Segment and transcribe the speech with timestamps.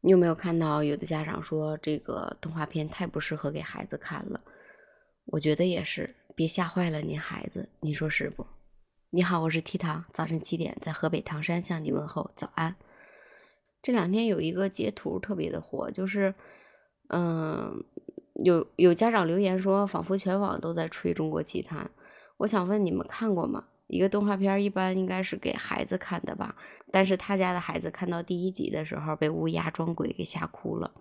[0.00, 4.40] 你有没有看到有的家长说这个动画片太不适合给孩子看了？
[5.26, 8.46] 我觉得也是，别吓坏了您孩子，你说是不？
[9.10, 12.76] 你好，我是 T 糖，早晨七点在河北唐山向你问候早安。
[13.82, 16.34] 这两天有一个截图特别的火，就是，
[17.08, 17.84] 嗯，
[18.34, 21.90] 有有家长留言说，仿佛全网都在吹中国奇谭。
[22.38, 23.64] 我想问你们看过吗？
[23.88, 26.54] 一个动画片一般应该是给孩子看的吧，
[26.92, 30.92] 但是他家的孩子看到第一集的时候被乌鸦装鬼给吓哭了，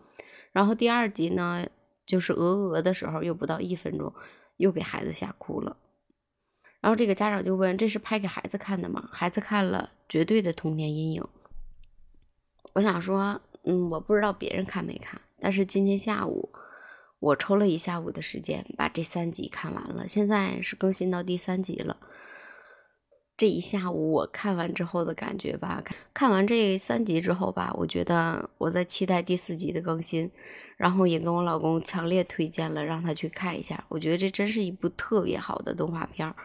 [0.51, 1.67] 然后第二集呢
[2.05, 4.13] 就是鹅鹅的时候又不到一分钟
[4.55, 5.77] 又给孩子吓哭了，
[6.79, 9.09] 然后这个家长就问这是拍给孩子看的吗？
[9.11, 11.27] 孩子看了绝对的童年阴影。
[12.73, 16.49] 我想说，嗯，我不知道别人看没看，但是今天下午
[17.19, 21.97] 我抽了一下午的时间把这三集看完了，现在是更新到第三集了。
[23.37, 30.31] 这一下午我看完之后的感觉吧，看完这三集之后吧，我觉得我在期待第四集的更新，
[30.75, 33.85] 然后也跟我老公强烈推荐了让他去看一下。
[33.89, 36.35] 我觉得这真是一部特别好的动画片儿。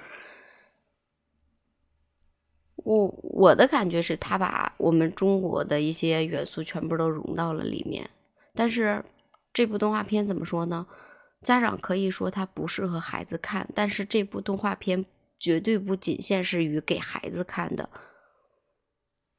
[2.77, 8.11] 我我的感觉是他把我们中国的一些元素全部都融到了里面，
[8.55, 9.03] 但是
[9.55, 10.87] 这部动画片怎么说呢？
[11.41, 15.07] 家长可以说它不适合孩子看，但是这部动画片。
[15.43, 17.91] 绝对不仅限是于给孩子看的。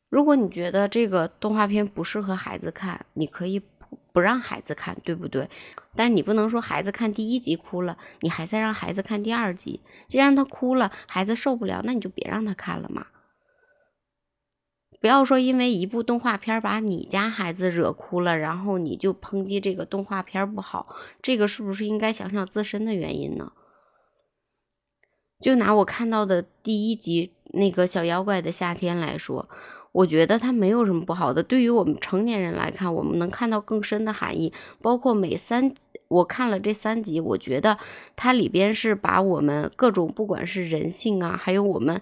[0.10, 5.50] 如果你觉得这个动画片不适合孩子看，你可以不不让孩子看，对不对？
[5.96, 9.80] 但你不能说孩子看第一集哭了，你还在让孩子看第二集。
[10.10, 13.08] 既然他哭了，孩子受不了，那你就别让他看了嘛。
[15.00, 23.54] 不要说因为一部动画片把你家孩子惹哭了，然后你就抨击这个动画片不好，这个是不是应该想想自身的原因呢？
[25.44, 29.50] 就拿我看到的第一集那个小妖怪的夏天来说，
[29.92, 31.44] 我觉得它没有什么不好的。
[31.44, 34.54] 对于我们成年人来看，我们能看到更深的含义。
[34.82, 35.74] 包括每三，
[36.08, 37.78] 我看了这三集，我觉得
[38.16, 42.02] 它里边是把我们各种不管是人性啊，还有我们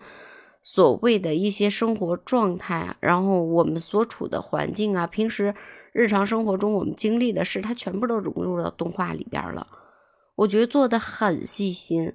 [0.62, 5.56] 所谓的一些生活状态，然后我们所处的环境啊，平时
[5.94, 9.66] 日常生活中我们经历的事，它全部都融入到动画里边了。
[10.36, 12.14] 我觉得做的很细心。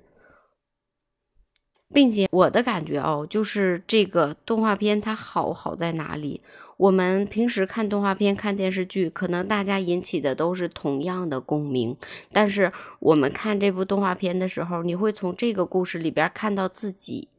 [1.95, 6.43] 并且我的感觉哦，就是这个动画片它好好在哪里？
[6.77, 11.97] 我们平时看动画片、看电视剧，可能大家引起的都是同样的共鸣。
[12.33, 17.31] 但是我们看这部动画片的时候，你会从这个故事里边看到自己，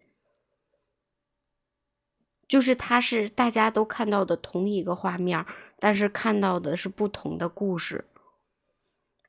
[2.48, 5.46] 就是它是大家都看到的同一个画面，
[5.78, 8.06] 但是看到的是不同的故事。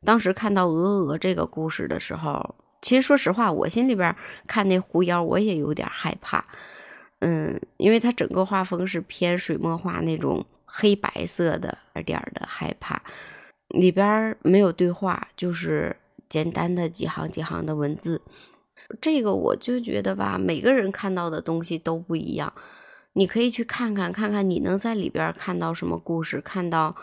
[0.05, 2.55] 当时看到鹅鹅这个故事的时候。
[2.89, 4.17] 其实说实话，我心里边
[4.47, 6.43] 看那狐妖，我也有点害怕，
[7.19, 13.03] 嗯，因为它整个画风是偏水墨画那种黑白色的，点点的害怕。
[13.69, 15.95] 里边没有对话，就是
[16.31, 18.23] 简单的几行几行的文字。
[19.03, 22.51] 这个我就觉得吧，每个人看到的东西都不一样。
[23.13, 26.97] 你可以去看看，看看你能在里边看到什么故事，看到，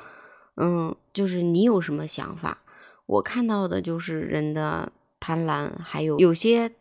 [0.56, 2.58] 嗯，就是你有什么想法。
[3.06, 4.92] 我看到的就是人的。
[5.26, 6.72] 贪婪，还有有些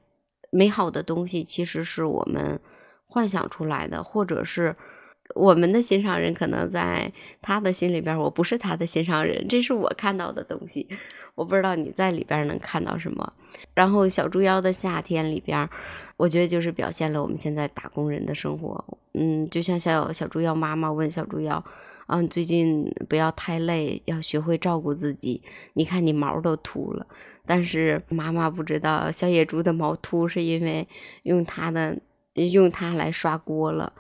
[0.50, 2.60] 美好的东西，其实是我们
[3.06, 4.77] 幻想出来的，或者是
[5.34, 7.10] 我们的心上人可能在
[7.41, 10.87] 他的心里边，我不是他的心上人，这是我看到的东西。
[11.34, 13.32] 我不知道你在里边能看到什么。
[13.72, 15.66] 然后《小猪妖的夏天》里边，
[16.19, 18.84] 我觉得就是表现了我们现在打工人的生活。
[19.15, 21.65] 嗯，就像小小猪妖妈妈问小猪妖。
[22.07, 25.43] 啊，最近不要太累，要学会照顾自己。
[25.73, 27.07] 你看你毛都秃了，
[27.47, 30.87] 但是妈妈不知道小野猪的毛秃是因为
[31.23, 31.99] 用它的
[32.35, 33.91] 用它来刷锅了。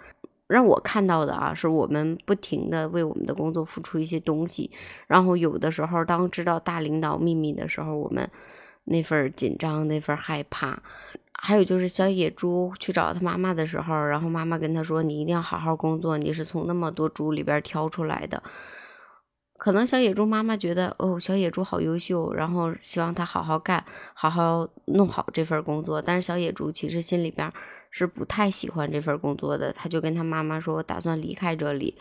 [0.46, 4.70] 让我看到的啊，是我们不停的为我们的工作付出一些东西，
[5.06, 8.30] 然后有的时候当知道大领导秘密的时候，我们
[8.84, 10.82] 那份紧张，那份害怕。
[11.32, 18.42] 还有就是小野猪去找他妈妈的时候，然后妈妈跟他说：“你一定要好好工作，你是从那么多猪里边挑出来的。”
[19.58, 26.00] 可能小野猪妈妈觉得哦，小野猪好优秀，然后希望他好好干，好好弄好这份工作。
[26.00, 27.52] 但是小野猪其实心里边
[27.90, 31.96] 是不太喜欢这份工作的，他就跟他妈妈说：“我打算离开这里。”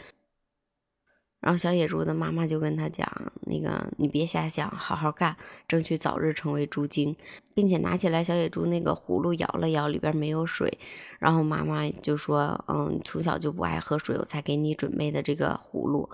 [1.43, 3.05] 然后小野猪的妈妈就跟他讲
[3.47, 5.35] ：“那个你别瞎想，好好干，
[5.67, 7.17] 争取早日成为猪精，
[7.53, 10.79] 并且拿起来小野猪那个葫芦摇了摇，里边没有水。
[11.19, 16.09] 然后妈妈就说：嗯，从小就不爱喝水，我才给你准备的这个葫芦，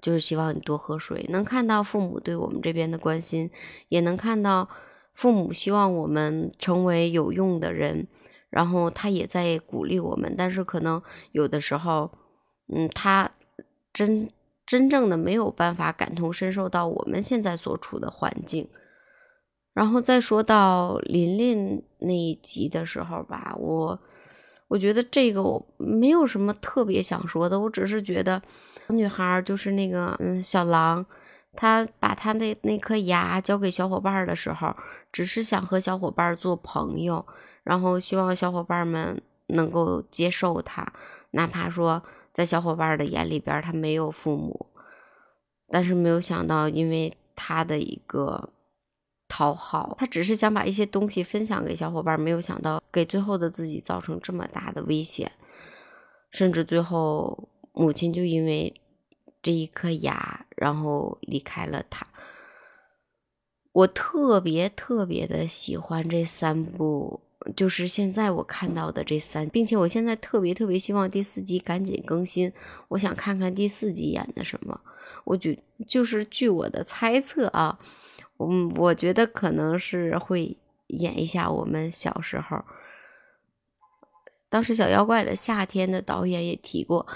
[0.00, 1.24] 就是希望你多喝水。
[1.28, 3.52] 能看到父母对我们这边的关心，
[3.88, 4.68] 也能看到
[5.14, 8.08] 父母希望我们成为有用的人。
[8.50, 11.00] 然后他也在鼓励我们，但是可能
[11.30, 12.10] 有的时候，
[12.66, 13.30] 嗯，他
[13.92, 14.28] 真。”
[14.72, 18.66] 真正的没有办法感同身受到我们现在所处的环境。
[19.74, 24.00] 然后再说到琳琳那一集的时候吧，我
[24.68, 28.40] 我觉得这个我没有什么特别想说的，我只是觉得
[28.88, 31.04] 小女孩就是那个嗯小狼，
[31.54, 34.74] 她把她那那颗牙交给小伙伴的时候，
[35.12, 37.26] 只是想和小伙伴做朋友，
[37.62, 40.90] 然后希望小伙伴们能够接受他，
[41.32, 44.66] 哪怕说在小伙伴的眼里边他没有父母，
[45.68, 48.50] 但是没有想到因为他的一个。
[49.34, 55.32] 讨好他，只是想把一些东西分享给小伙伴，没有想到给最后的自己造成这么大的危险，
[56.30, 58.78] 甚至最后母亲就因为
[59.40, 62.06] 这一颗牙，然后离开了他。
[63.72, 67.22] 我特别特别的喜欢这三部，
[67.56, 72.52] 就是现在我看到的这三，并且我现在特别特别希望第四集赶紧更新，
[72.88, 74.80] 我想看看第四集演的什么。
[75.24, 77.78] 我觉就是据我的猜测啊。
[78.38, 80.56] 嗯，我觉得可能是会
[80.88, 82.64] 演一下我们小时候。
[84.48, 87.06] 当时《小妖怪的夏天》的导演也提过，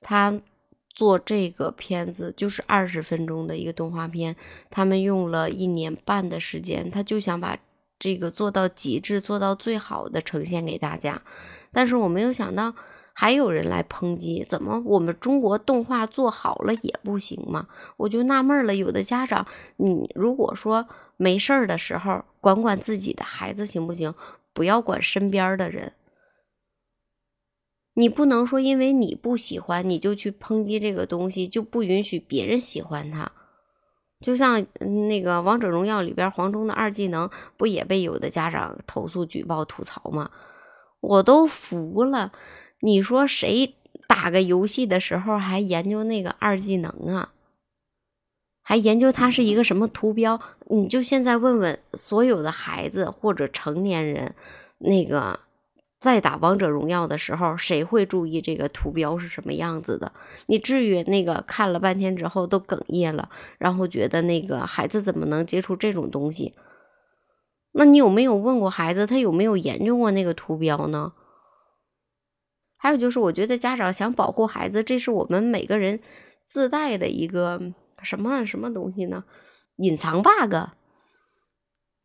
[0.00, 0.40] 他
[0.90, 4.36] 做这个片子就是二十分钟的一个动画片，
[4.70, 7.58] 他们用了一年半的时间，他就想把
[7.98, 11.22] 这个做到极致，做到最好的呈现给大家。
[11.72, 12.74] 但是我没有想到。
[13.16, 17.68] 还有人来抨击，怎么我们中国动画做好了也不行吗？
[17.96, 18.74] 我就纳闷了。
[18.74, 19.46] 有的家长，
[19.76, 24.12] 你如果说没事儿的时候管管自己的孩子行不行？
[24.52, 25.92] 不要管身边的人。
[27.94, 33.30] 你不能说因为你不喜欢，你就去抨击这个东西，就不允许别人喜欢它。
[34.20, 34.64] 就像
[35.06, 40.30] 那个《王者荣耀》里边黄忠的二技能，不也被有的家长投诉、举报、吐槽吗？
[41.00, 42.32] 我都服了。
[42.80, 43.74] 你说谁
[44.06, 47.32] 打个游戏的时候还研究那个二技能啊？
[48.62, 50.40] 还研究它是一个什么图标？
[50.70, 54.34] 你就现在问问所有的孩子或者成年人，
[54.78, 55.40] 那个
[56.04, 60.12] 在打王者荣耀的时候，谁会注意这个图标是什么样子的？
[60.46, 66.54] 你至于那个看了半天之后都哽咽了，然后觉得那个孩子怎么能接触这种东西？
[67.72, 71.14] 那你有没有问过孩子，他有没有研究过那个图标呢？
[72.76, 76.00] 还有就是，我觉得家长想保护孩子，这是我们每个人
[76.46, 77.58] 自带的一个
[78.02, 79.24] 什么什么东西呢？
[79.76, 80.54] 隐藏 bug，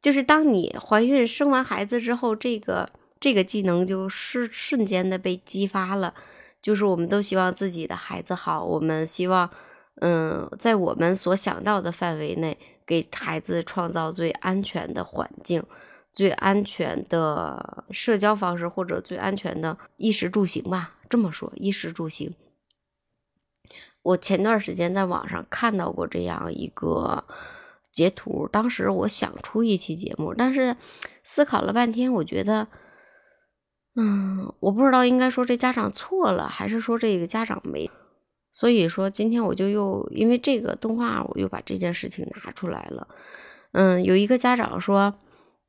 [0.02, 6.14] 就是当你怀孕生完孩子之后，这个这个技能就是瞬间的被激发了。
[6.62, 9.50] 就是我们都希望自己的孩子好，我们希望，
[10.02, 15.64] 嗯，在我们所想到的范围内，给孩子创造最安全的环境。
[16.12, 20.96] 最安全的社交方式，或者最安全的衣食住行吧。
[21.08, 22.34] 这么说，衣食住行。
[24.02, 27.24] 我前段时间在网上看到过这样一个
[27.92, 30.76] 截图，当时我想出一期节目，但是
[31.24, 32.68] 思考了半天，我觉得，
[34.00, 37.92] 嗯，我不知道应该说这家长错了，还是说这个家长没。
[38.52, 43.08] 所以说，今天我就又因为这个动画，我又把这件事情拿出来了。
[43.74, 45.14] 嗯，有一个家长说。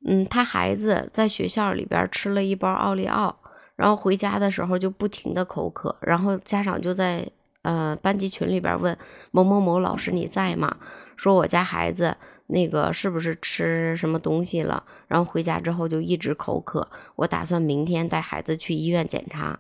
[0.09, 3.39] 嗯，他孩子在学校里边吃了一包奥利奥，
[3.77, 7.31] 然后回家的时候就不停的口渴，然后家长就在
[7.63, 8.97] 呃班级群里边问
[9.31, 10.77] 某某某老师你在吗？
[11.17, 14.85] 说我家孩子那个是不是吃什么东西了？
[15.09, 19.59] 然后回家之后就一直口渴，我打算明天带孩子去医院检查，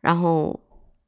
[0.00, 0.60] 然后。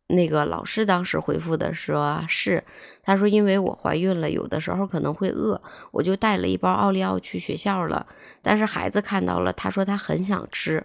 [0.09, 2.63] 那个老师当时回复的说是，
[3.03, 8.07] 他说因为我怀孕了，有的时候可能会饿，我就带了一包奥利奥去学校了。
[8.43, 10.85] 但是孩子看到了，他说他很想吃，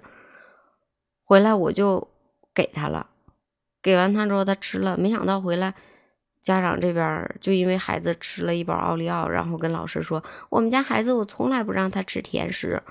[1.26, 2.08] 回来我就
[2.56, 3.09] 给他了。
[3.82, 5.74] 给完他之后，他吃了，没想到回来
[6.42, 12.82] 家长这边就因为孩子吃了一包奥利奥，然后跟老师说，我们家孩子我从来不让他吃甜食。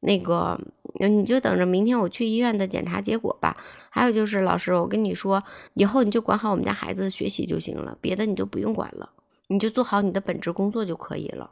[0.00, 0.60] 那个，
[1.00, 3.56] 你就等着明天我去医院的检查结果吧。
[3.90, 5.42] 还有就是，老师，我跟你说，
[5.74, 9.10] 以后你就管好我们家孩子学习就行了，别的你就不用管了，
[9.48, 11.50] 你就做好你的本职工作就可以了。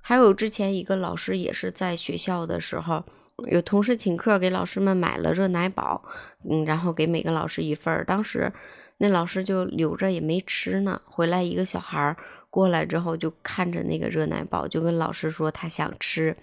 [0.00, 3.04] 还有之前一个老师也是在学校的时候，
[3.46, 6.02] 有同事请客，给老师们买了热奶宝，
[6.48, 8.04] 嗯，然后给每个老师一份儿。
[8.04, 8.52] 当时
[8.98, 12.16] 那老师就留着也没吃呢，回来一个小孩儿。
[12.50, 16.36] 过来之后就看着那个热奶宝，就跟老师说他想吃，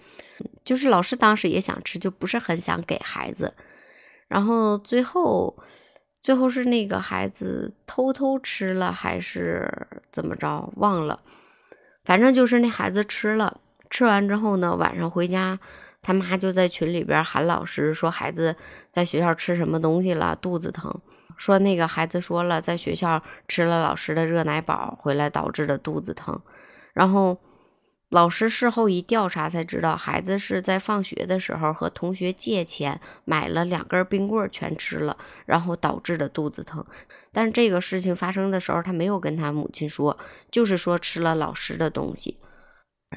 [0.64, 3.54] 就是老师当时也想吃，就不是很想给孩子。
[4.26, 5.56] 然后最后，
[6.20, 9.72] 最后是那个孩子偷偷吃了还是
[10.10, 11.20] 怎么着，忘了。
[12.04, 15.60] 反正就是那孩子吃了，吃完之后呢，晚上回家，
[16.02, 18.56] 他妈就在群里边喊老师说孩子
[18.90, 21.00] 在学校吃什么东西了，肚子疼。
[21.36, 26.40] 说那个孩子说了，在学校吃了老师的热奶宝回来导致的肚子疼，
[26.92, 27.38] 然后。
[28.10, 35.16] 老师事后一调查才知道，孩子是在放学的时候和同学借钱买了两根冰棍全吃了，
[35.46, 36.84] 然后导致的肚子疼。
[37.30, 40.18] 但是这个事情发生的时候，他没有跟他母亲说，
[40.50, 42.36] 就是说吃了老师的东西。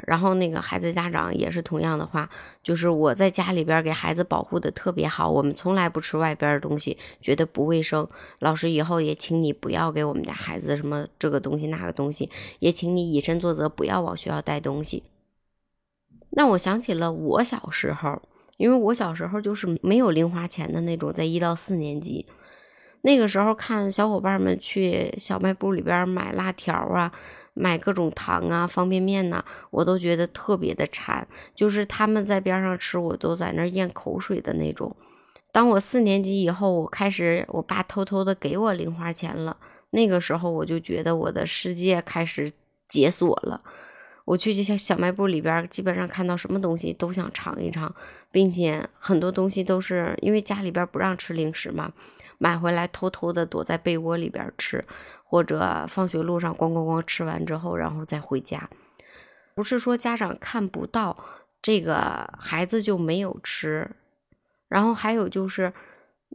[0.08, 2.28] 然后那个孩子家长也是同样的话，
[2.64, 8.08] 就是我在家里边给孩子保护的特别好，我们从来不吃外边的东西，觉得不卫生。
[8.40, 15.04] 老师以后也请你不要给我们家孩子什么这个东西那个东西，也请你以身作则，不要往学校带东西。
[16.32, 18.20] 那我想起了我小时候，
[18.58, 22.26] 因为我小时候就是没有零花钱的那种，在一到四年级。
[23.06, 27.12] 那个时候看小伙伴们去小卖部里边买辣条啊，
[27.54, 31.28] 买各种糖啊、方便面呐，我都觉得特别的馋。
[31.54, 34.96] 就是他们在边上吃，我都在那咽口水的那种。
[35.52, 39.58] 当我四年级以后，我开始我爸偷偷的给我零花钱了。
[39.90, 42.54] 那个时候我就觉得我的世界开始
[42.88, 43.62] 解锁了。
[44.26, 47.94] 我去这些小卖部里边，基本上看到什么东西都想尝一尝，
[48.32, 51.92] 并且很多东西都是因为家里边不让吃零食嘛，
[52.38, 54.86] 买回来偷偷的躲在被窝里边吃，
[55.26, 58.70] 或者放学路上咣咣咣吃完之后，然后再回家。
[59.56, 61.18] 不是说家长看不到
[61.62, 63.92] 这个孩子就没有吃，
[64.70, 65.74] 然后还有就是。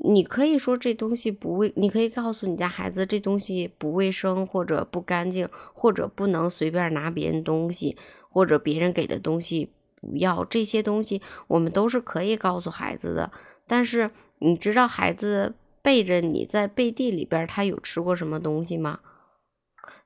[0.04, 7.96] 你可以说这东西不卫，你可以告诉你家孩子这东西不卫生或者不干净，或者不能随便拿别人东西，
[8.30, 10.44] 或者别人给的东西不要。
[10.44, 13.32] 这些东西我们都是可以告诉孩子的。
[13.66, 19.00] 但是你知道孩子背着你在背地里边他有吃过什么东西吗？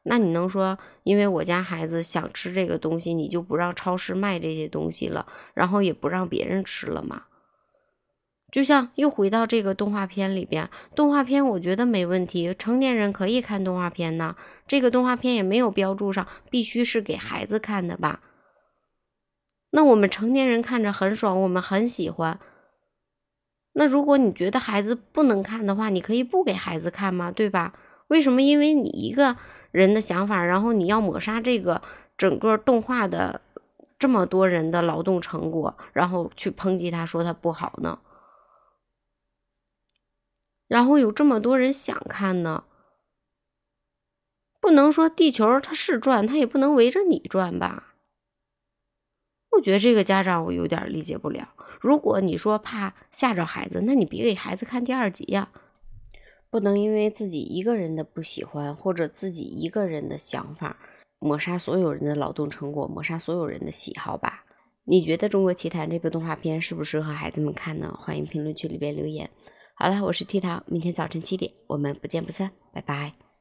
[0.05, 7.25] 那你能说因为我家孩子想吃这个东西，你就不让超市卖这些东西了，然后也不让别人吃了吗？
[8.53, 14.37] 就像又回到这个动画片里边，动画片我觉得没问题，成年人可以看动画片呢。
[14.67, 18.21] 这个动画片也没有标注上必须是给孩子看的吧？
[19.71, 22.39] 那我们成年人看着很爽，我们很喜欢。
[23.73, 27.33] 那如果你觉得孩子不能看的话，你可以不给孩子看吗？
[27.33, 27.73] 对吧？
[28.09, 29.35] 为什么因为你一个
[29.71, 31.81] 人的想法，然后你要抹杀这个
[32.19, 33.41] 整个动画的
[33.99, 37.99] 这么多人的劳动成果，然后去抨击他说他不好呢？
[40.73, 42.64] 然后有这么多人想看呢，
[44.59, 47.93] 不能说地球它是转，它也不能围着你转吧？
[49.50, 51.52] 我觉得这个家长我有点理解不了。
[51.79, 55.50] 如果你说怕吓着孩子，那你别给孩子看第二集呀。
[56.49, 60.79] 不能因为自己一个人的不喜欢或者自己一个人的想法，
[61.19, 64.47] 抹杀所有人的劳动成果，抹杀所有人的喜好吧？
[64.85, 67.95] 你觉得《中国奇谭》这部动画片适不适合孩子们看呢？
[68.00, 69.29] 欢迎评论区里边留言。
[69.75, 73.32] 好了，我是 T 糖，明天早晨七点，我们不见不散，拜拜。